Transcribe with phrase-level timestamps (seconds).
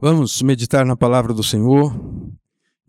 [0.00, 1.92] Vamos meditar na palavra do Senhor.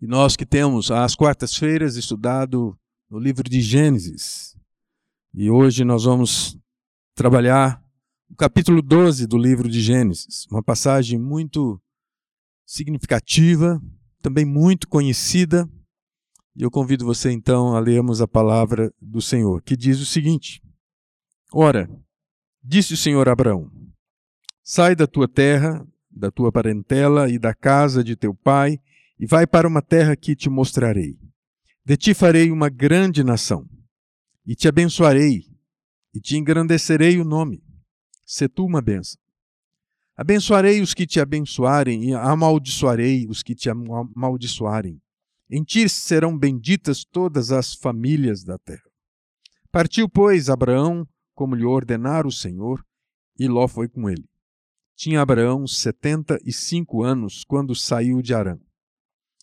[0.00, 2.78] E nós que temos às quartas-feiras estudado
[3.10, 4.56] no livro de Gênesis.
[5.34, 6.56] E hoje nós vamos
[7.12, 7.82] trabalhar
[8.30, 11.82] o capítulo 12 do livro de Gênesis, uma passagem muito
[12.64, 13.82] significativa,
[14.22, 15.68] também muito conhecida.
[16.54, 20.62] E eu convido você então a lermos a palavra do Senhor, que diz o seguinte:
[21.52, 21.90] Ora,
[22.62, 23.68] disse o Senhor a Abraão:
[24.62, 25.84] Sai da tua terra
[26.20, 28.78] da tua parentela e da casa de teu pai,
[29.18, 31.18] e vai para uma terra que te mostrarei.
[31.84, 33.66] De ti farei uma grande nação,
[34.46, 35.46] e te abençoarei,
[36.14, 37.62] e te engrandecerei o nome.
[38.24, 39.18] Se tu uma bênção.
[40.16, 45.00] Abençoarei os que te abençoarem, e amaldiçoarei os que te amaldiçoarem.
[45.50, 48.88] Em ti serão benditas todas as famílias da terra.
[49.72, 52.84] Partiu, pois, Abraão, como lhe ordenara o Senhor,
[53.38, 54.28] e Ló foi com ele.
[55.00, 58.58] Tinha Abraão setenta e cinco anos quando saiu de Arã.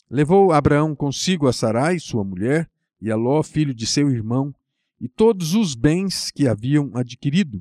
[0.08, 4.54] Levou Abraão consigo a Sarai, sua mulher, e a Ló, filho de seu irmão,
[5.00, 7.60] e todos os bens que haviam adquirido,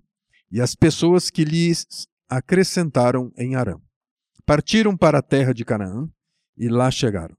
[0.51, 3.79] e as pessoas que lhes acrescentaram em Arã.
[4.45, 6.07] Partiram para a terra de Canaã,
[6.55, 7.35] e lá chegaram.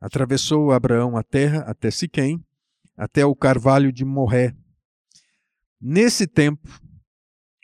[0.00, 2.42] Atravessou Abraão a terra até Siquém,
[2.96, 4.56] até o carvalho de Morré.
[5.78, 6.80] Nesse tempo,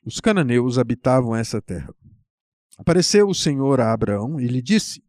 [0.05, 1.95] os cananeus habitavam essa terra.
[2.78, 5.02] Apareceu o Senhor a Abraão e lhe disse: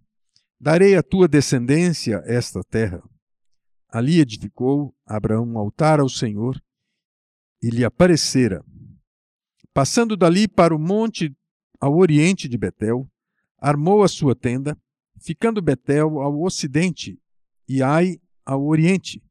[0.60, 3.00] Darei à tua descendência esta terra.
[3.88, 6.60] Ali edificou Abraão um altar ao Senhor
[7.62, 8.66] e lhe aparecera.
[9.72, 11.32] Passando dali para o monte
[11.80, 13.08] ao oriente de Betel,
[13.60, 14.76] armou a sua tenda,
[15.22, 17.20] ficando Betel ao ocidente
[17.68, 19.22] e Ai ao oriente.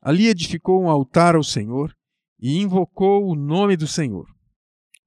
[0.00, 1.94] Ali edificou um altar ao Senhor
[2.40, 4.26] e invocou o nome do Senhor.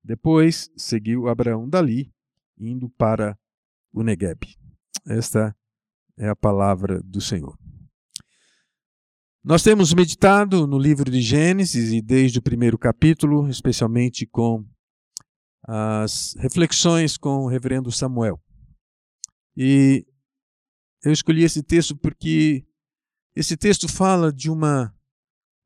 [0.03, 2.11] Depois seguiu Abraão dali
[2.59, 3.37] indo para
[3.93, 4.39] o Negueb.
[5.05, 5.55] Esta
[6.17, 7.57] é a palavra do Senhor.
[9.43, 14.65] Nós temos meditado no livro de Gênesis e desde o primeiro capítulo, especialmente com
[15.63, 18.41] as reflexões com o reverendo Samuel.
[19.55, 20.05] E
[21.03, 22.65] eu escolhi esse texto porque
[23.35, 24.93] esse texto fala de uma,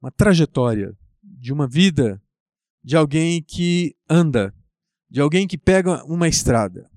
[0.02, 2.22] uma trajetória, de uma vida
[2.84, 4.54] de alguém que anda
[5.12, 6.90] de alguém que pega uma estrada.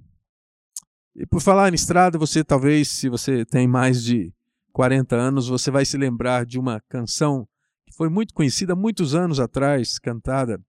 [1.17, 4.33] E por falar em estrada, você talvez, se você tem mais de
[4.73, 7.47] 40 anos, você vai se lembrar de uma canção
[7.85, 10.61] que foi muito conhecida muitos anos atrás, cantada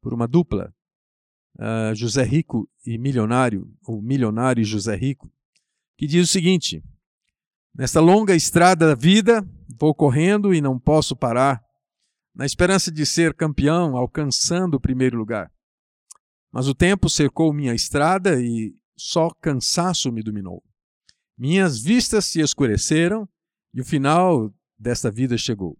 [0.00, 0.72] por uma dupla,
[1.58, 5.28] uh, José Rico e Milionário, ou Milionário e José Rico,
[5.96, 6.82] que diz o seguinte:
[7.74, 9.44] Nesta longa estrada da vida,
[9.80, 11.60] vou correndo e não posso parar,
[12.32, 15.53] na esperança de ser campeão, alcançando o primeiro lugar.
[16.54, 20.62] Mas o tempo cercou minha estrada e só cansaço me dominou.
[21.36, 23.28] Minhas vistas se escureceram
[23.74, 25.76] e o final desta vida chegou.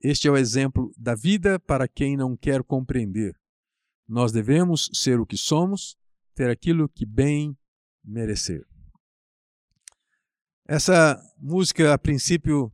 [0.00, 3.36] Este é o exemplo da vida para quem não quer compreender.
[4.06, 5.96] Nós devemos ser o que somos,
[6.32, 7.58] ter aquilo que bem
[8.04, 8.64] merecer.
[10.64, 12.72] Essa música, a princípio,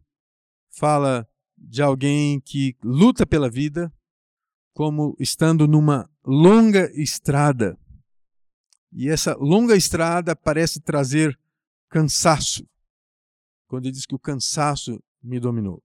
[0.69, 1.27] fala
[1.57, 3.91] de alguém que luta pela vida,
[4.75, 7.79] como estando numa longa estrada.
[8.93, 11.39] E essa longa estrada parece trazer
[11.89, 12.69] cansaço.
[13.67, 15.83] Quando ele diz que o cansaço me dominou.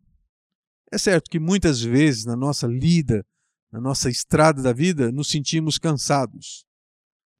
[0.91, 3.25] É certo que muitas vezes na nossa lida,
[3.71, 6.65] na nossa estrada da vida, nos sentimos cansados.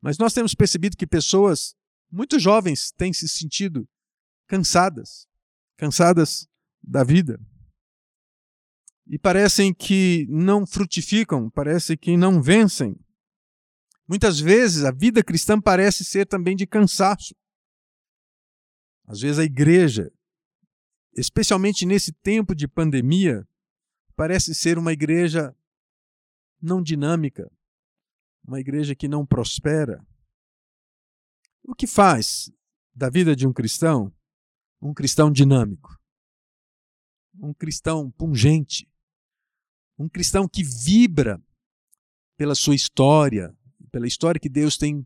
[0.02, 1.75] Mas nós temos percebido que pessoas
[2.09, 3.88] muito jovens têm se sentido
[4.47, 5.28] cansadas,
[5.78, 6.47] cansadas
[6.81, 7.40] da vida
[9.08, 12.96] e parecem que não frutificam, parece que não vencem.
[14.08, 17.36] Muitas vezes a vida cristã parece ser também de cansaço.
[19.06, 20.12] Às vezes a igreja,
[21.16, 23.47] especialmente nesse tempo de pandemia,
[24.16, 25.56] parece ser uma igreja
[26.62, 27.50] não dinâmica,
[28.46, 30.06] uma igreja que não prospera.
[31.63, 32.52] O que faz
[32.94, 34.13] da vida de um cristão
[34.83, 35.98] um cristão dinâmico?
[37.36, 38.86] Um cristão pungente,
[40.03, 41.41] um cristão que vibra
[42.38, 43.55] pela sua história,
[43.91, 45.05] pela história que Deus tem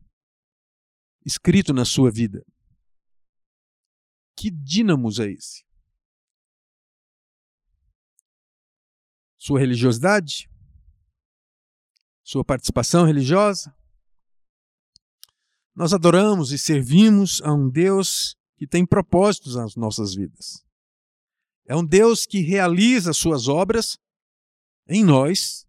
[1.23, 2.43] escrito na sua vida.
[4.35, 5.63] Que dínamos é esse?
[9.37, 10.49] Sua religiosidade?
[12.23, 13.75] Sua participação religiosa?
[15.75, 20.65] Nós adoramos e servimos a um Deus que tem propósitos nas nossas vidas.
[21.67, 23.99] É um Deus que realiza suas obras
[24.87, 25.65] em nós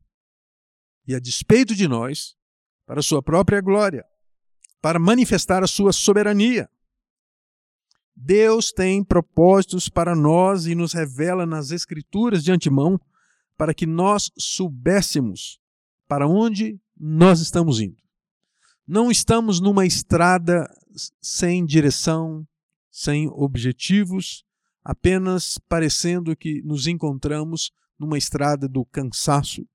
[1.06, 2.36] e a despeito de nós,
[2.86, 4.04] para sua própria glória,
[4.80, 6.68] para manifestar a sua soberania.
[8.14, 13.00] Deus tem propósitos para nós e nos revela nas Escrituras de antemão
[13.56, 15.60] para que nós soubéssemos
[16.06, 18.02] para onde nós estamos indo.
[18.86, 20.68] Não estamos numa estrada
[21.20, 22.46] sem direção,
[22.90, 24.44] sem objetivos,
[24.82, 29.66] apenas parecendo que nos encontramos numa estrada do cansaço.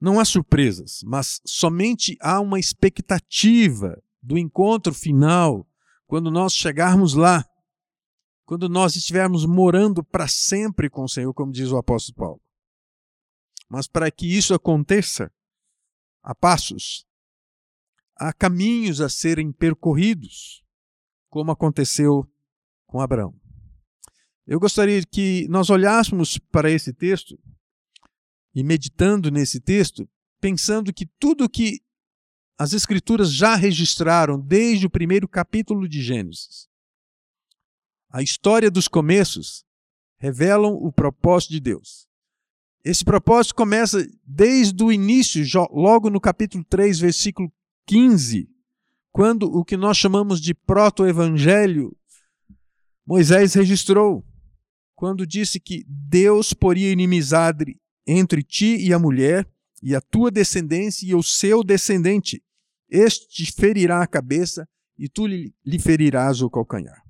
[0.00, 5.68] Não há surpresas, mas somente há uma expectativa do encontro final,
[6.06, 7.44] quando nós chegarmos lá,
[8.44, 12.42] quando nós estivermos morando para sempre com o Senhor, como diz o apóstolo Paulo.
[13.68, 15.32] Mas para que isso aconteça,
[16.22, 17.06] há passos,
[18.16, 20.62] há caminhos a serem percorridos,
[21.30, 22.28] como aconteceu
[22.86, 23.41] com Abraão.
[24.46, 27.38] Eu gostaria que nós olhássemos para esse texto
[28.54, 30.08] e meditando nesse texto,
[30.40, 31.80] pensando que tudo que
[32.58, 36.68] as Escrituras já registraram desde o primeiro capítulo de Gênesis,
[38.10, 39.64] a história dos começos,
[40.18, 42.06] revelam o propósito de Deus.
[42.84, 47.50] Esse propósito começa desde o início, logo no capítulo 3, versículo
[47.86, 48.48] 15,
[49.10, 51.96] quando o que nós chamamos de proto-evangelho,
[53.06, 54.24] Moisés registrou,
[55.02, 57.76] quando disse que Deus poria inimizade
[58.06, 59.50] entre ti e a mulher,
[59.82, 62.40] e a tua descendência e o seu descendente.
[62.88, 64.64] Este ferirá a cabeça
[64.96, 67.02] e tu lhe ferirás o calcanhar.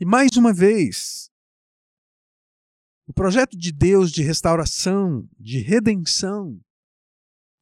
[0.00, 1.30] E mais uma vez,
[3.06, 6.58] o projeto de Deus de restauração, de redenção,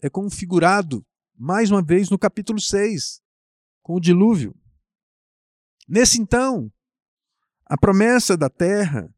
[0.03, 1.05] é configurado,
[1.37, 3.21] mais uma vez, no capítulo 6,
[3.83, 4.55] com o dilúvio.
[5.89, 6.73] Nesse então,
[7.67, 9.13] a promessa da terra,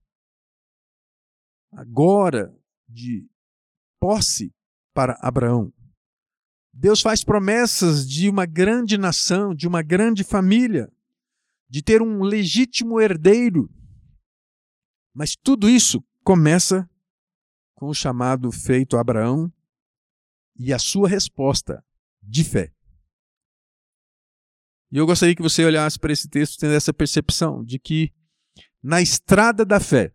[1.73, 2.57] agora
[2.89, 3.29] de
[4.01, 4.55] posse
[4.95, 5.73] para Abraão.
[6.73, 10.93] Deus faz promessas de uma grande nação, de uma grande família,
[11.69, 13.71] de ter um legítimo herdeiro.
[15.15, 16.89] Mas tudo isso começa
[17.75, 19.53] com o chamado feito a Abraão
[20.55, 21.85] e a sua resposta
[22.23, 22.73] de fé.
[24.91, 28.13] E eu gostaria que você olhasse para esse texto tendo essa percepção de que
[28.83, 30.13] na estrada da fé,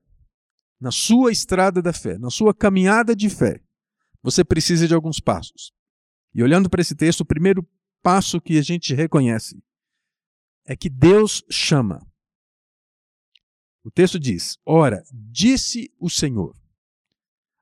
[0.79, 3.61] na sua estrada da fé, na sua caminhada de fé,
[4.21, 5.73] você precisa de alguns passos.
[6.33, 7.67] E olhando para esse texto, o primeiro
[8.01, 9.61] passo que a gente reconhece
[10.65, 12.05] é que Deus chama.
[13.83, 16.55] O texto diz: Ora, disse o Senhor.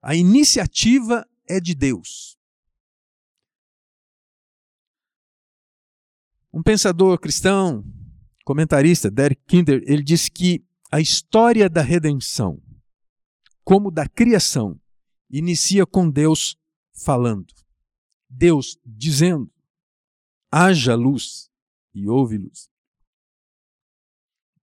[0.02, 2.38] A iniciativa é de Deus.
[6.52, 7.84] Um pensador cristão,
[8.44, 12.62] comentarista, Derek Kinder, ele diz que a história da redenção,
[13.64, 14.80] como da criação,
[15.30, 16.58] inicia com Deus
[16.94, 17.54] falando.
[18.28, 19.52] Deus dizendo:
[20.52, 21.50] haja luz
[21.94, 22.70] e houve luz.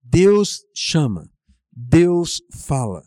[0.02, 1.30] Deus chama.
[1.72, 3.04] Deus fala.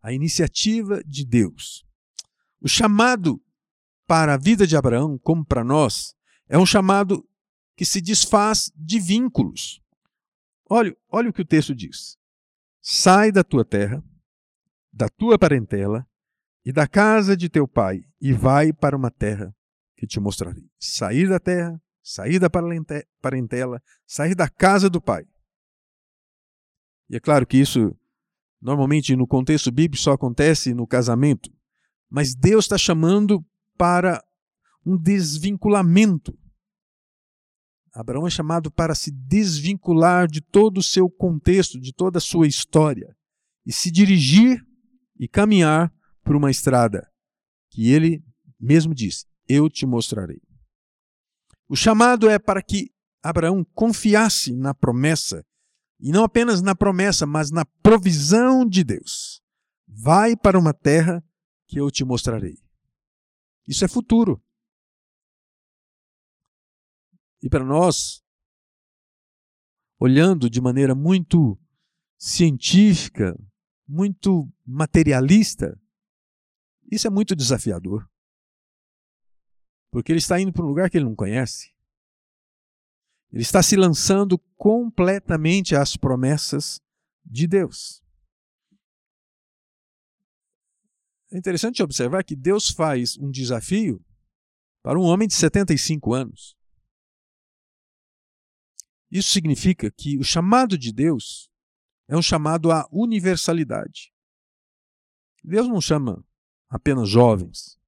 [0.00, 1.84] A iniciativa de Deus.
[2.60, 3.40] O chamado
[4.06, 6.14] para a vida de Abraão, como para nós,
[6.48, 7.28] é um chamado
[7.76, 9.80] que se desfaz de vínculos.
[10.68, 12.16] Olha, olha o que o texto diz.
[12.82, 14.02] Sai da tua terra,
[14.92, 16.06] da tua parentela
[16.64, 19.54] e da casa de teu pai, e vai para uma terra
[19.96, 20.68] que te mostrarei.
[20.78, 22.50] Sair da terra, sair da
[23.20, 25.24] parentela, sair da casa do pai
[27.12, 27.94] e é claro que isso,
[28.58, 31.52] normalmente no contexto bíblico, só acontece no casamento.
[32.08, 33.44] Mas Deus está chamando
[33.76, 34.24] para
[34.84, 36.34] um desvinculamento.
[37.94, 42.46] Abraão é chamado para se desvincular de todo o seu contexto, de toda a sua
[42.46, 43.14] história,
[43.66, 44.64] e se dirigir
[45.18, 45.92] e caminhar
[46.24, 47.06] por uma estrada
[47.70, 48.24] que ele
[48.58, 50.40] mesmo disse: Eu te mostrarei.
[51.68, 52.90] O chamado é para que
[53.22, 55.44] Abraão confiasse na promessa
[56.00, 59.40] e não apenas na promessa, mas na provisão de Deus.
[59.86, 61.24] Vai para uma terra
[61.68, 62.58] que eu te mostrarei.
[63.68, 64.42] Isso é futuro.
[67.42, 68.22] E para nós,
[69.98, 71.58] olhando de maneira muito
[72.16, 73.36] científica,
[73.86, 75.76] muito materialista,
[76.90, 78.08] isso é muito desafiador.
[79.90, 81.72] Porque ele está indo para um lugar que ele não conhece.
[83.32, 86.80] Ele está se lançando completamente às promessas
[87.24, 88.02] de Deus.
[91.30, 94.04] É interessante observar que Deus faz um desafio
[94.82, 96.54] para um homem de 75 anos.
[99.12, 101.50] Isso significa que o chamado de Deus
[102.08, 104.10] é um chamado à universalidade.
[105.44, 106.24] Deus não chama
[106.66, 107.78] apenas jovens,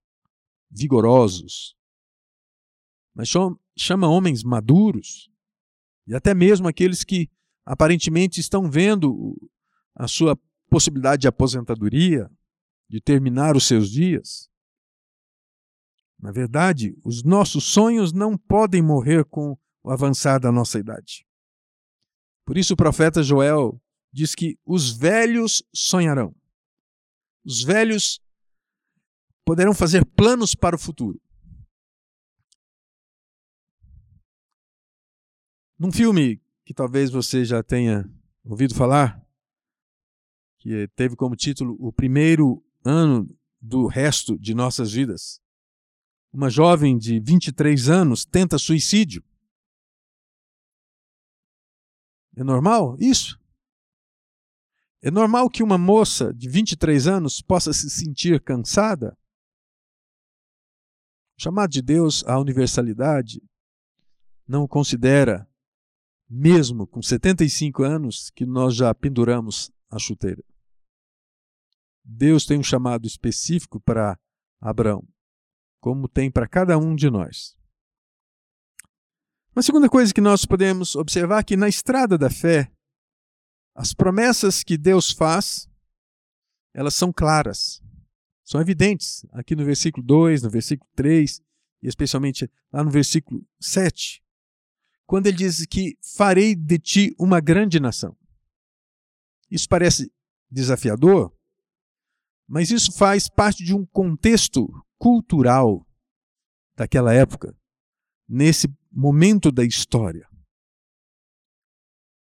[0.70, 1.74] vigorosos,
[3.14, 3.30] mas
[3.74, 5.30] chama homens maduros,
[6.06, 7.30] E até mesmo aqueles que
[7.64, 9.34] aparentemente estão vendo
[9.94, 10.38] a sua
[10.68, 12.30] possibilidade de aposentadoria,
[12.86, 14.50] de terminar os seus dias.
[16.18, 21.26] Na verdade, os nossos sonhos não podem morrer com o avançar da nossa idade.
[22.46, 26.34] Por isso o profeta Joel diz que os velhos sonharão.
[27.44, 28.20] Os velhos
[29.44, 31.20] poderão fazer planos para o futuro.
[35.78, 38.10] Num filme que talvez você já tenha
[38.42, 39.22] ouvido falar,
[40.58, 43.28] que teve como título O Primeiro Ano
[43.60, 45.42] do Resto de Nossas Vidas,
[46.32, 49.22] uma jovem de 23 anos tenta suicídio.
[52.36, 53.38] É normal isso?
[55.02, 59.16] É normal que uma moça de 23 anos possa se sentir cansada?
[61.38, 63.42] O chamado de Deus à universalidade
[64.46, 65.48] não considera,
[66.28, 70.42] mesmo com 75 anos, que nós já penduramos a chuteira.
[72.04, 74.18] Deus tem um chamado específico para
[74.60, 75.06] Abraão,
[75.80, 77.56] como tem para cada um de nós.
[79.54, 82.72] Uma segunda coisa que nós podemos observar é que na estrada da fé,
[83.72, 85.68] as promessas que Deus faz,
[86.74, 87.80] elas são claras,
[88.44, 89.24] são evidentes.
[89.30, 91.40] Aqui no versículo 2, no versículo 3,
[91.80, 94.24] e especialmente lá no versículo 7,
[95.06, 98.16] quando ele diz que farei de ti uma grande nação.
[99.48, 100.12] Isso parece
[100.50, 101.32] desafiador,
[102.48, 104.66] mas isso faz parte de um contexto
[104.98, 105.86] cultural
[106.74, 107.56] daquela época,
[108.28, 110.28] nesse momento da história.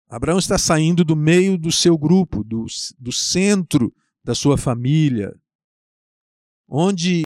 [0.09, 2.65] Abraão está saindo do meio do seu grupo, do,
[2.97, 5.33] do centro da sua família,
[6.67, 7.23] onde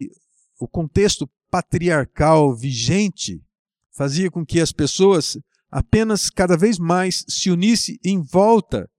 [0.60, 3.44] o contexto patriarcal vigente
[3.92, 5.38] fazia com que as pessoas
[5.70, 8.90] apenas cada vez mais se unissem em volta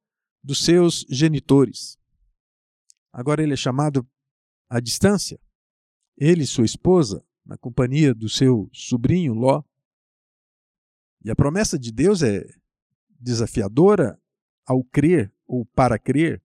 [0.42, 1.98] dos seus genitores.
[3.12, 4.06] Agora ele é chamado
[4.68, 5.38] à distância.
[6.16, 9.62] Ele e sua esposa, na companhia do seu sobrinho Ló.
[11.24, 12.44] E a promessa de Deus é
[13.08, 14.20] desafiadora
[14.66, 16.42] ao crer ou para crer,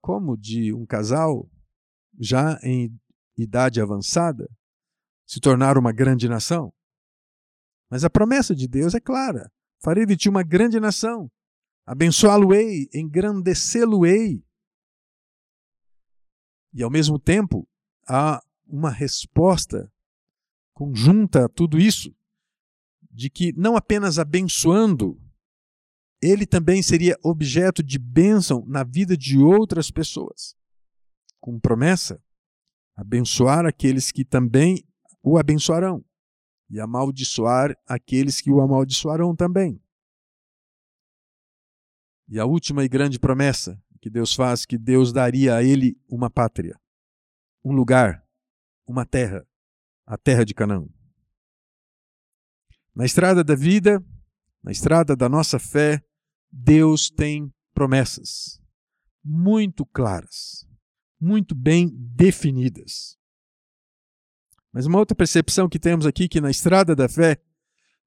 [0.00, 1.50] como de um casal
[2.18, 2.98] já em
[3.36, 4.50] idade avançada
[5.26, 6.72] se tornar uma grande nação.
[7.88, 9.50] Mas a promessa de Deus é clara:
[9.82, 11.30] farei de ti uma grande nação,
[11.86, 14.44] abençoá-lo-ei, engrandecê-lo-ei.
[16.72, 17.68] E ao mesmo tempo,
[18.08, 18.40] há
[18.70, 19.92] uma resposta
[20.72, 22.14] conjunta a tudo isso,
[23.10, 25.20] de que não apenas abençoando,
[26.22, 30.54] ele também seria objeto de bênção na vida de outras pessoas.
[31.40, 32.22] Com promessa,
[32.96, 34.86] abençoar aqueles que também
[35.22, 36.04] o abençoarão,
[36.70, 39.82] e amaldiçoar aqueles que o amaldiçoarão também.
[42.28, 46.30] E a última e grande promessa que Deus faz, que Deus daria a ele uma
[46.30, 46.80] pátria,
[47.64, 48.24] um lugar,
[48.90, 49.46] uma terra,
[50.04, 50.86] a terra de Canaã.
[52.94, 54.04] Na estrada da vida,
[54.62, 56.04] na estrada da nossa fé,
[56.50, 58.60] Deus tem promessas
[59.24, 60.66] muito claras,
[61.20, 63.16] muito bem definidas.
[64.72, 67.40] Mas uma outra percepção que temos aqui que na estrada da fé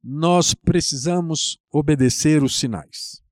[0.04, 3.24] nós precisamos obedecer os sinais.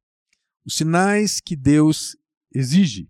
[0.65, 2.15] Os sinais que Deus
[2.53, 3.09] exige.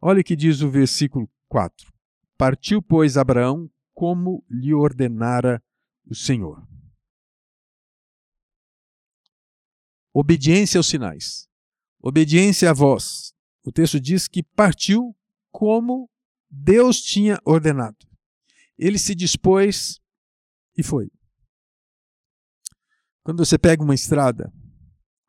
[0.00, 1.97] Olha o que diz o versículo 4.
[2.38, 5.60] Partiu, pois, Abraão como lhe ordenara
[6.06, 6.64] o Senhor.
[10.14, 11.48] Obediência aos sinais.
[12.00, 13.34] Obediência à voz.
[13.64, 15.16] O texto diz que partiu
[15.50, 16.08] como
[16.48, 18.06] Deus tinha ordenado.
[18.78, 20.00] Ele se dispôs
[20.76, 21.10] e foi.
[23.24, 24.52] Quando você pega uma estrada,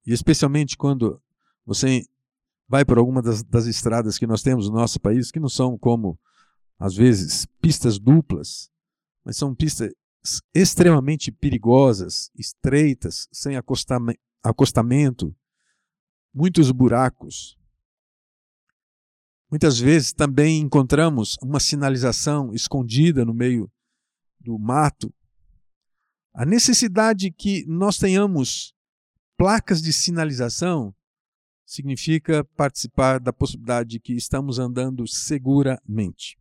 [0.06, 1.22] e especialmente quando
[1.66, 2.06] você
[2.68, 5.78] vai por alguma das, das estradas que nós temos no nosso país, que não são
[5.78, 6.20] como,
[6.80, 8.72] às vezes, pistas duplas,
[9.24, 9.94] mas são pistas
[10.54, 13.56] extremamente perigosas, estreitas, sem
[14.42, 15.36] acostamento,
[16.34, 17.58] muitos buracos.
[19.52, 23.70] Muitas vezes também encontramos uma sinalização escondida no meio
[24.40, 25.14] do mato.
[26.34, 28.74] A necessidade que nós tenhamos
[29.36, 30.96] placas de sinalização
[31.66, 36.38] significa participar da possibilidade de que estamos andando seguramente.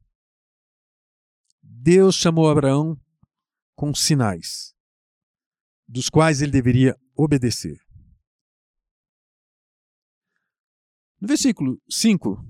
[1.80, 3.00] Deus chamou Abraão
[3.76, 4.74] com sinais,
[5.86, 7.80] dos quais ele deveria obedecer.
[11.20, 12.44] No versículo 5,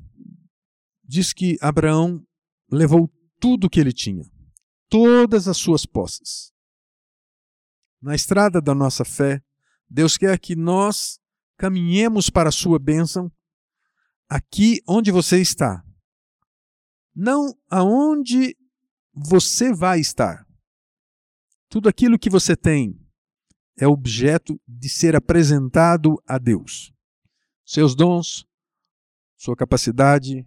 [1.04, 2.26] diz que Abraão
[2.72, 4.24] levou tudo o que ele tinha,
[4.88, 6.50] todas as suas posses.
[8.00, 9.42] Na estrada da nossa fé,
[9.90, 11.20] Deus quer que nós
[11.58, 13.30] caminhemos para a sua bênção
[14.26, 15.84] aqui onde você está.
[17.14, 18.56] Não aonde
[19.26, 20.46] você vai estar.
[21.68, 22.98] Tudo aquilo que você tem
[23.76, 26.92] é objeto de ser apresentado a Deus.
[27.64, 28.46] Seus dons,
[29.36, 30.46] sua capacidade,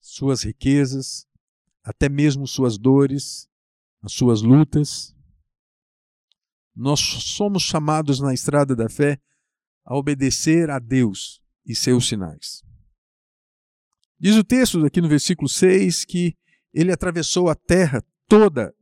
[0.00, 1.26] suas riquezas,
[1.84, 3.48] até mesmo suas dores,
[4.02, 5.14] as suas lutas.
[6.74, 9.20] Nós somos chamados na estrada da fé
[9.84, 12.62] a obedecer a Deus e seus sinais.
[14.18, 16.36] Diz o texto aqui no versículo 6 que
[16.72, 18.74] ele atravessou a terra toda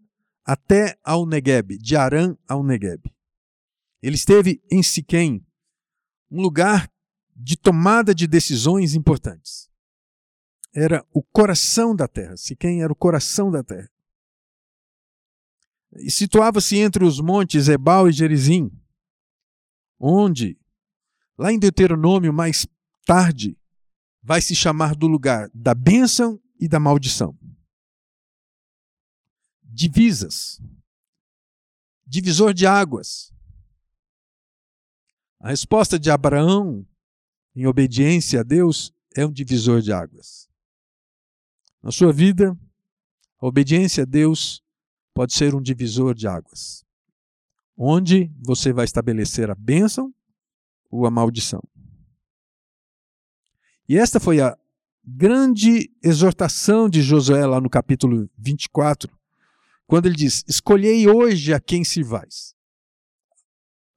[0.45, 3.03] até ao Negueb, de Arã ao Negueb.
[4.03, 5.45] Ele esteve em Siquém,
[6.31, 6.91] um lugar
[7.35, 9.69] de tomada de decisões importantes.
[10.75, 12.37] Era o coração da terra.
[12.37, 13.91] Siquém era o coração da terra.
[15.97, 18.71] E situava-se entre os montes Ebal e Gerizim,
[19.99, 20.59] onde,
[21.37, 22.67] lá em Deuteronômio, mais
[23.07, 23.57] tarde,
[24.23, 27.37] vai se chamar do lugar da bênção e da maldição.
[29.79, 30.61] Divisas.
[32.05, 33.33] Divisor de águas.
[35.39, 36.85] A resposta de Abraão,
[37.55, 40.49] em obediência a Deus, é um divisor de águas.
[41.81, 42.59] Na sua vida,
[43.41, 44.65] a obediência a Deus
[45.15, 46.85] pode ser um divisor de águas,
[47.77, 50.13] onde você vai estabelecer a bênção
[50.91, 51.63] ou a maldição.
[53.89, 54.59] E esta foi a
[55.05, 59.17] grande exortação de Josué lá no capítulo 24,
[59.89, 62.55] quando ele diz: Escolhei hoje a quem se vais.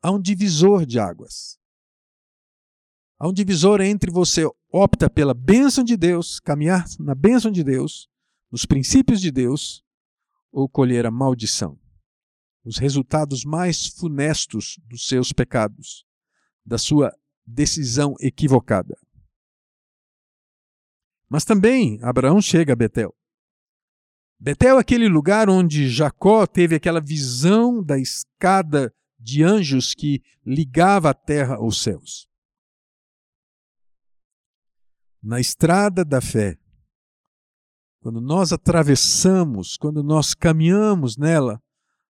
[0.02, 1.60] Há um divisor de águas.
[3.20, 8.10] Há um divisor entre você opta pela bênção de Deus, caminhar na bênção de Deus,
[8.50, 9.84] nos princípios de Deus,
[10.52, 11.80] ou colher a maldição,
[12.66, 16.04] os resultados mais funestos dos seus pecados,
[16.66, 18.98] da sua decisão equivocada.
[21.30, 23.16] Mas também Abraão chega a Betel.
[24.44, 31.12] Betel é aquele lugar onde Jacó teve aquela visão da escada de anjos que ligava
[31.12, 32.28] a terra aos céus.
[35.22, 36.58] Na estrada da fé,
[38.00, 41.62] quando nós atravessamos, quando nós caminhamos nela,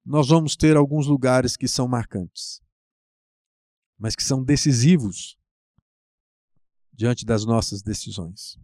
[0.04, 2.60] nós vamos ter alguns lugares que são marcantes,
[4.00, 5.38] mas que são decisivos
[6.92, 8.58] diante das nossas decisões.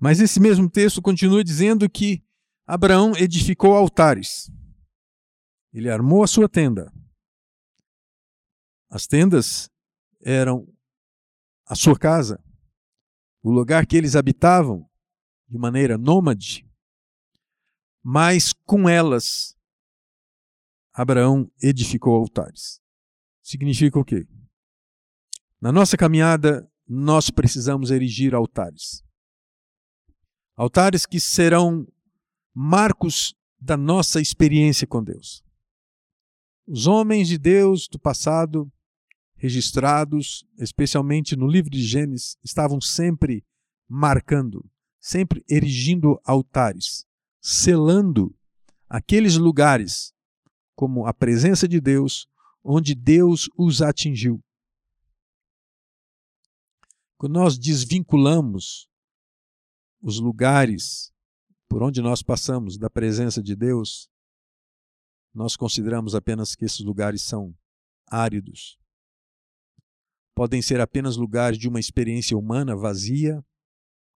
[0.00, 2.24] Mas esse mesmo texto continua dizendo que
[2.66, 4.50] Abraão edificou altares.
[5.72, 6.90] Ele armou a sua tenda.
[8.88, 9.70] As tendas
[10.22, 10.66] eram
[11.66, 12.42] a sua casa,
[13.42, 14.88] o lugar que eles habitavam
[15.46, 16.66] de maneira nômade.
[18.02, 19.54] Mas com elas,
[20.92, 22.80] Abraão edificou altares.
[23.42, 24.26] Significa o quê?
[25.60, 29.04] Na nossa caminhada, nós precisamos erigir altares.
[30.60, 31.88] Altares que serão
[32.52, 35.42] marcos da nossa experiência com Deus.
[36.66, 38.70] Os homens de Deus do passado,
[39.36, 43.42] registrados, especialmente no livro de Gênesis, estavam sempre
[43.88, 44.62] marcando,
[45.00, 47.06] sempre erigindo altares,
[47.40, 48.36] selando
[48.86, 50.12] aqueles lugares
[50.76, 52.28] como a presença de Deus,
[52.62, 54.44] onde Deus os atingiu.
[57.16, 58.89] Quando nós desvinculamos
[60.00, 61.12] os lugares
[61.70, 64.10] por onde nós passamos da presença de Deus,
[65.32, 67.56] nós consideramos apenas que esses lugares são
[68.08, 68.76] áridos.
[70.34, 73.44] Podem ser apenas lugares de uma experiência humana vazia,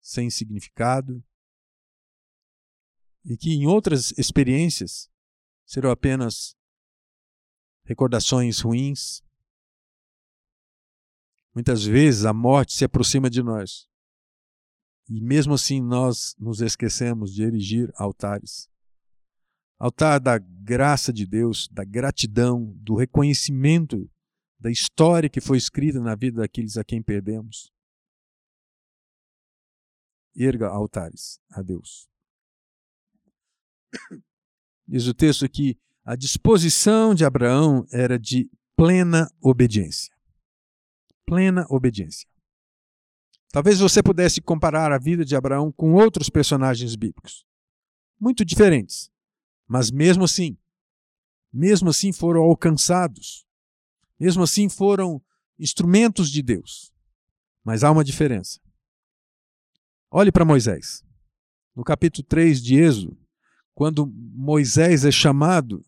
[0.01, 1.23] sem significado,
[3.23, 5.11] e que em outras experiências
[5.67, 6.57] serão apenas
[7.85, 9.23] recordações ruins.
[11.55, 13.92] Muitas vezes a morte se aproxima de nós
[15.09, 18.71] e mesmo assim nós nos esquecemos de erigir altares.
[19.79, 24.09] Altar da graça de Deus, da gratidão, do reconhecimento
[24.59, 27.73] da história que foi escrita na vida daqueles a quem perdemos.
[30.37, 32.09] Erga altares a Deus.
[34.87, 40.15] Diz o texto aqui: a disposição de Abraão era de plena obediência.
[41.27, 42.29] Plena obediência.
[43.53, 47.45] Talvez você pudesse comparar a vida de Abraão com outros personagens bíblicos,
[48.19, 49.11] muito diferentes,
[49.69, 50.57] mas mesmo assim,
[51.53, 53.47] mesmo assim foram alcançados,
[54.19, 55.23] mesmo assim foram
[55.59, 56.91] instrumentos de Deus.
[57.63, 58.59] Mas há uma diferença.
[60.11, 61.05] Olhe para Moisés.
[61.77, 63.19] No capítulo 3 de Êxodo,
[63.75, 65.85] quando Moisés é chamado,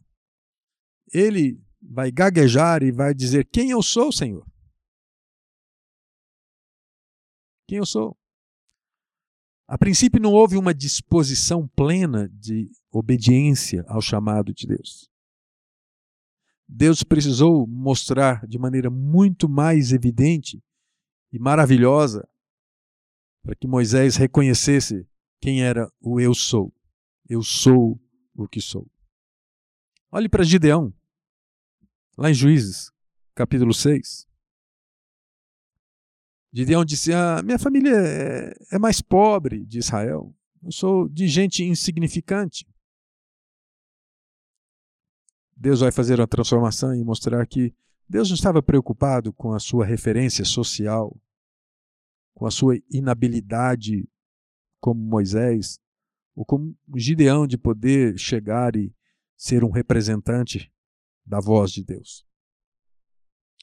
[1.13, 4.47] ele vai gaguejar e vai dizer: Quem eu sou, Senhor?
[7.67, 8.17] Quem eu sou?
[9.67, 15.11] A princípio, não houve uma disposição plena de obediência ao chamado de Deus.
[16.69, 20.63] Deus precisou mostrar de maneira muito mais evidente
[21.33, 22.29] e maravilhosa
[23.43, 25.07] para que Moisés reconhecesse
[25.41, 26.73] quem era o eu sou.
[27.29, 28.01] Eu sou
[28.35, 28.91] o que sou.
[30.11, 30.93] Olhe para Gideão,
[32.17, 32.91] lá em Juízes,
[33.35, 34.27] capítulo 6.
[36.55, 40.33] Gideão disse: ah, Minha família é, é mais pobre de Israel.
[40.63, 42.65] Eu sou de gente insignificante.
[45.57, 47.75] Deus vai fazer uma transformação e mostrar que
[48.09, 51.21] Deus não estava preocupado com a sua referência social,
[52.35, 54.09] com a sua inabilidade
[54.81, 55.81] como Moisés,
[56.37, 58.95] ou como Gideão de poder chegar e
[59.37, 60.73] ser um representante
[61.27, 62.25] da voz de Deus.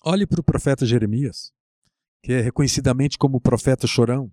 [0.03, 1.53] Olhe para o profeta Jeremias,
[2.21, 4.31] que é reconhecidamente como o profeta chorão.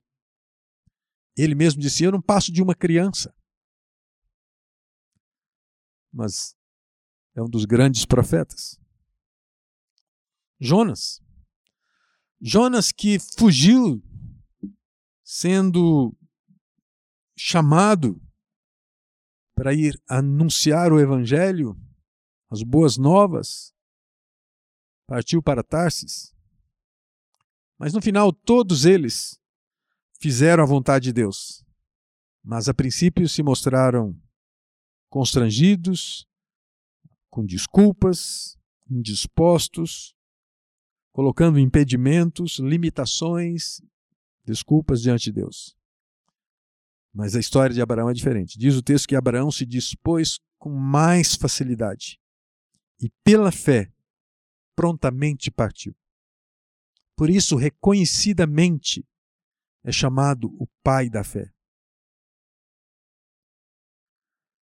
[1.37, 3.35] Ele mesmo disse: Eu não passo de uma criança.
[6.13, 6.57] Mas
[7.35, 8.79] é um dos grandes profetas.
[10.61, 11.23] Jonas.
[12.41, 14.03] Jonas que fugiu
[15.25, 16.17] sendo
[17.37, 18.21] chamado
[19.55, 21.77] para ir anunciar o evangelho,
[22.51, 23.75] as boas novas,
[25.07, 26.35] partiu para Tarsis.
[27.79, 29.39] Mas no final, todos eles
[30.21, 31.65] fizeram a vontade de Deus.
[32.43, 34.19] Mas a princípio se mostraram
[35.09, 36.27] constrangidos,
[37.31, 38.59] com desculpas,
[38.91, 40.15] indispostos,
[41.13, 43.81] colocando impedimentos, limitações,
[44.45, 45.77] desculpas diante de Deus.
[47.13, 48.59] Mas a história de Abraão é diferente.
[48.59, 52.19] Diz o texto que Abraão se dispôs com mais facilidade
[53.01, 53.93] e, pela fé,
[54.75, 55.95] prontamente partiu.
[57.19, 59.05] Por isso, reconhecidamente,
[59.83, 61.53] é chamado o pai da fé.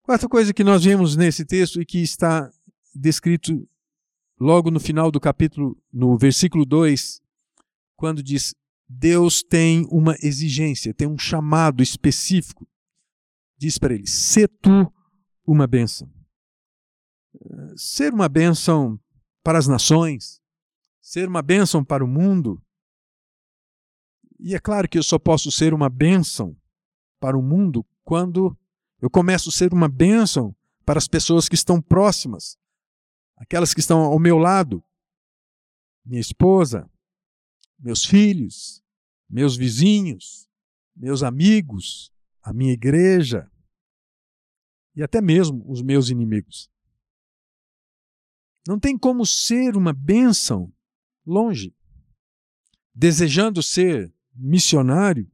[0.02, 2.50] Quarta coisa que nós vemos nesse texto e que está
[2.96, 3.70] descrito
[4.40, 7.22] logo no final do capítulo, no versículo 2,
[7.98, 8.56] quando diz:
[8.88, 12.66] Deus tem uma exigência, tem um chamado específico.
[13.58, 14.90] Diz para ele: "Se tu
[15.46, 16.10] uma bênção.
[17.76, 18.98] Ser uma bênção
[19.44, 20.42] para as nações,
[21.08, 22.62] ser uma bênção para o mundo.
[24.38, 26.54] E é claro que eu só posso ser uma bênção
[27.17, 28.58] para o mundo quando
[29.02, 30.54] eu começo a ser uma bênção
[30.86, 32.58] para as pessoas que estão próximas,
[33.38, 34.84] aquelas que estão ao meu lado,
[36.06, 36.91] minha esposa,
[37.80, 38.84] meus filhos,
[39.30, 40.50] meus vizinhos,
[40.93, 42.12] meus amigos,
[42.43, 43.50] a minha igreja
[44.93, 46.70] e até mesmo os meus inimigos.
[48.67, 50.74] Não tem como ser uma bênção
[51.28, 51.76] longe,
[52.96, 55.30] desejando ser missionário,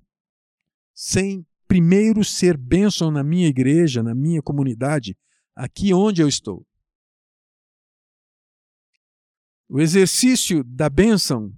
[0.94, 5.18] sem primeiro ser bênção na minha igreja, na minha comunidade,
[5.56, 6.66] aqui onde eu estou.
[9.70, 11.56] O exercício da bênção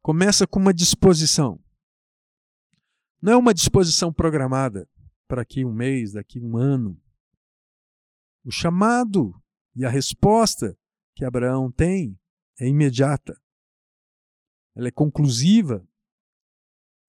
[0.00, 1.62] começa com uma disposição.
[3.20, 4.88] Não é uma disposição programada
[5.26, 6.98] para aqui um mês, daqui um ano.
[8.44, 9.34] O chamado
[9.74, 10.78] e a resposta
[11.14, 12.18] que Abraão tem
[12.58, 13.38] é imediata.
[14.78, 15.84] Ela é conclusiva.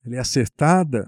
[0.03, 1.07] Ela é acertada.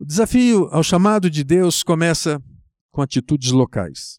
[0.00, 2.42] O desafio ao chamado de Deus começa
[2.90, 4.18] com atitudes locais.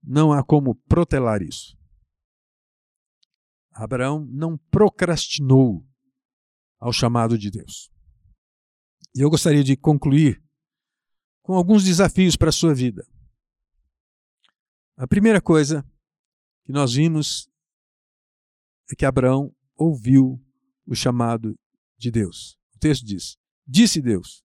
[0.00, 1.76] Não há como protelar isso.
[3.72, 5.84] Abraão não procrastinou
[6.78, 7.90] ao chamado de Deus.
[9.16, 10.40] E eu gostaria de concluir
[11.42, 13.04] com alguns desafios para a sua vida.
[14.96, 15.84] A primeira coisa
[16.68, 17.48] que nós vimos
[18.92, 20.38] é que Abraão ouviu
[20.86, 21.58] o chamado
[21.96, 22.58] de Deus.
[22.76, 24.44] O texto diz: Disse Deus.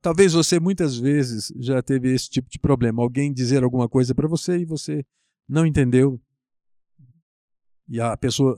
[0.00, 3.02] Talvez você muitas vezes já teve esse tipo de problema.
[3.02, 5.04] Alguém dizer alguma coisa para você e você
[5.48, 6.22] não entendeu.
[7.88, 8.56] E a pessoa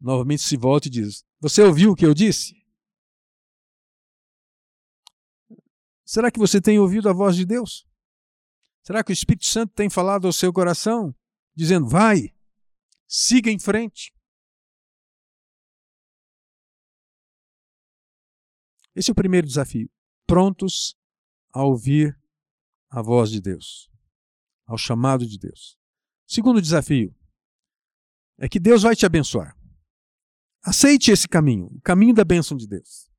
[0.00, 2.56] novamente se volta e diz: Você ouviu o que eu disse?
[6.04, 7.86] Será que você tem ouvido a voz de Deus?
[8.82, 11.14] Será que o Espírito Santo tem falado ao seu coração,
[11.54, 12.34] dizendo: Vai,
[13.06, 14.12] siga em frente?
[18.94, 19.90] Esse é o primeiro desafio.
[20.26, 20.96] Prontos
[21.52, 22.18] a ouvir
[22.88, 23.90] a voz de Deus,
[24.66, 25.78] ao chamado de Deus.
[26.26, 27.14] Segundo desafio,
[28.38, 29.56] é que Deus vai te abençoar.
[30.62, 33.10] Aceite esse caminho, o caminho da bênção de Deus.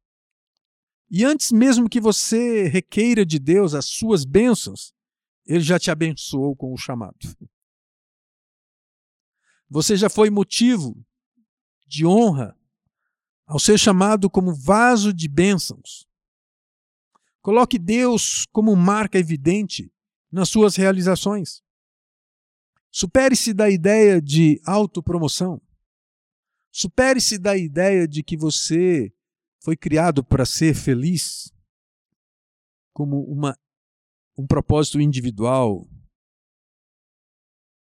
[1.10, 4.94] E antes mesmo que você requeira de Deus as suas bênçãos,
[5.46, 7.18] ele já te abençoou com o chamado.
[9.72, 11.02] Você já foi motivo
[11.88, 12.60] de honra
[13.46, 16.06] ao ser chamado como vaso de bênçãos.
[17.42, 19.90] Coloque Deus como marca evidente
[20.30, 21.64] nas suas realizações.
[22.92, 25.62] Supere-se da ideia de autopromoção.
[26.70, 29.14] Supere-se da ideia de que você
[29.64, 31.50] foi criado para ser feliz
[32.92, 33.58] como uma,
[34.38, 35.90] um propósito individual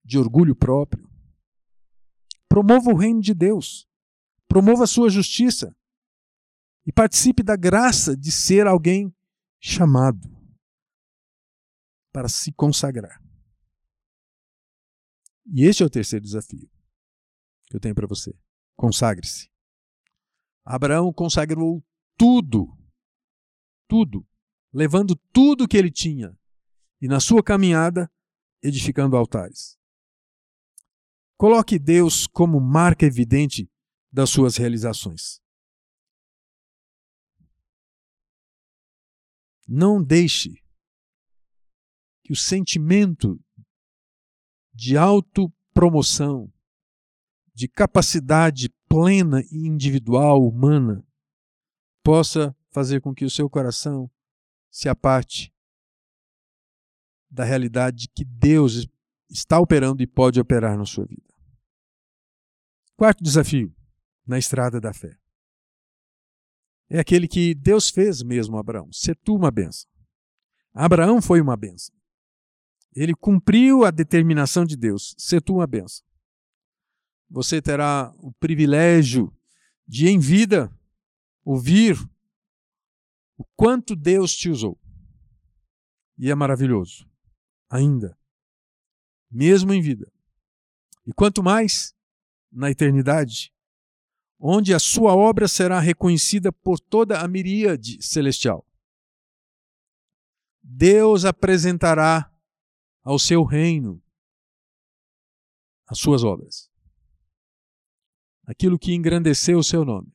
[0.03, 1.13] de orgulho próprio.
[2.54, 3.84] Promova o reino de Deus.
[4.46, 5.76] Promova a sua justiça.
[6.86, 9.12] E participe da graça de ser alguém
[9.58, 10.30] chamado
[12.12, 13.20] para se consagrar.
[15.46, 16.70] E este é o terceiro desafio
[17.66, 18.32] que eu tenho para você.
[18.76, 19.50] Consagre-se.
[20.64, 21.84] Abraão consagrou
[22.16, 22.68] tudo,
[23.88, 24.24] tudo,
[24.72, 26.38] levando tudo que ele tinha
[27.02, 28.08] e na sua caminhada
[28.62, 29.76] edificando altares.
[31.44, 33.70] Coloque Deus como marca evidente
[34.11, 35.42] das suas realizações.
[39.68, 40.64] Não deixe
[42.24, 43.38] que o sentimento
[44.72, 46.50] de autopromoção,
[47.52, 51.07] de capacidade plena e individual, humana,
[52.02, 54.11] possa fazer com que o seu coração
[54.70, 55.54] se aparte
[57.30, 58.88] da realidade que Deus
[59.28, 61.34] está operando e pode operar na sua vida.
[62.96, 63.74] Quarto desafio
[64.26, 65.18] na estrada da fé
[66.88, 68.92] é aquele que Deus fez mesmo Abraão.
[68.92, 69.90] Se tu uma benção.
[70.72, 71.94] Abraão foi uma benção.
[72.94, 75.14] Ele cumpriu a determinação de Deus.
[75.18, 76.07] Se tu uma benção.
[77.28, 79.35] Você terá o privilégio
[79.87, 80.70] de, em vida,
[81.44, 81.98] ouvir
[83.37, 84.78] o quanto Deus te usou.
[86.16, 87.11] E é maravilhoso.
[87.68, 88.16] Ainda.
[89.30, 90.12] Mesmo em vida.
[91.04, 91.92] E quanto mais
[92.54, 93.52] na eternidade,
[94.38, 98.66] onde a sua obra será reconhecida por toda a miríade celestial.
[100.62, 102.32] Deus apresentará
[103.02, 104.02] ao seu reino
[105.86, 106.70] as suas obras.
[108.46, 110.12] Aquilo que engrandeceu o seu nome.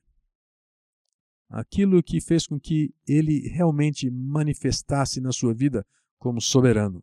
[1.48, 5.86] Aquilo que fez com que ele realmente manifestasse na sua vida
[6.18, 7.02] como soberano.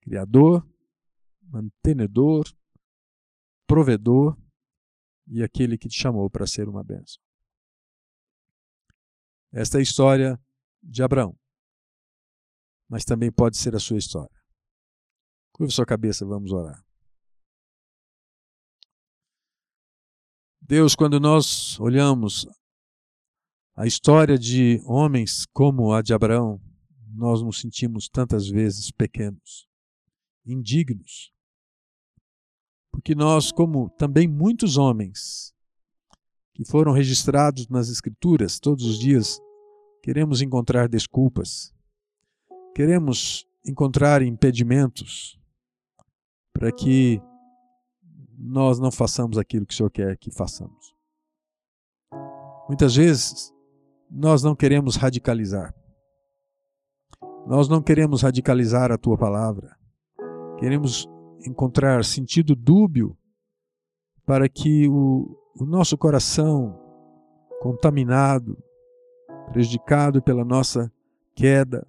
[0.00, 0.66] Criador,
[1.42, 2.46] mantenedor,
[3.68, 4.34] provedor
[5.26, 7.22] e aquele que te chamou para ser uma bênção.
[9.52, 10.40] Esta é a história
[10.82, 11.38] de Abraão,
[12.88, 14.36] mas também pode ser a sua história.
[15.52, 16.82] Curva sua cabeça, vamos orar.
[20.60, 22.46] Deus, quando nós olhamos
[23.74, 26.60] a história de homens como a de Abraão,
[27.14, 29.66] nós nos sentimos tantas vezes pequenos,
[30.44, 31.32] indignos,
[32.98, 35.54] porque nós, como também muitos homens
[36.52, 39.40] que foram registrados nas Escrituras todos os dias,
[40.02, 41.72] queremos encontrar desculpas,
[42.74, 45.38] queremos encontrar impedimentos
[46.52, 47.22] para que
[48.36, 50.92] nós não façamos aquilo que o Senhor quer que façamos.
[52.66, 53.54] Muitas vezes
[54.10, 55.72] nós não queremos radicalizar.
[57.46, 59.76] Nós não queremos radicalizar a tua palavra.
[60.58, 61.08] Queremos
[61.46, 63.16] encontrar sentido dúbio
[64.24, 66.78] para que o, o nosso coração
[67.60, 68.56] contaminado,
[69.50, 70.92] prejudicado pela nossa
[71.34, 71.86] queda,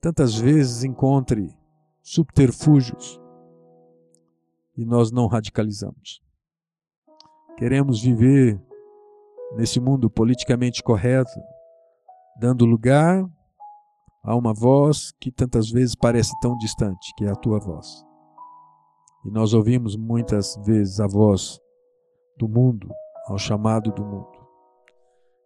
[0.00, 1.56] tantas vezes encontre
[2.02, 3.20] subterfúgios
[4.76, 6.22] e nós não radicalizamos.
[7.56, 8.60] Queremos viver
[9.56, 11.40] nesse mundo politicamente correto,
[12.38, 13.28] dando lugar
[14.26, 18.04] Há uma voz que tantas vezes parece tão distante, que é a tua voz.
[19.24, 21.60] E nós ouvimos muitas vezes a voz
[22.36, 22.88] do mundo,
[23.28, 24.36] ao chamado do mundo.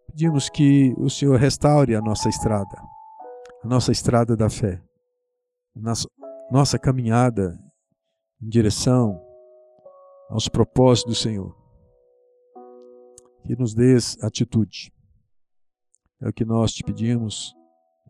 [0.07, 2.81] Pedimos que o Senhor restaure a nossa estrada,
[3.63, 4.83] a nossa estrada da fé,
[5.75, 6.07] nossa,
[6.49, 7.55] nossa caminhada
[8.41, 9.23] em direção
[10.27, 11.55] aos propósitos do Senhor.
[13.45, 14.91] Que nos dês atitude.
[16.19, 17.53] É o que nós te pedimos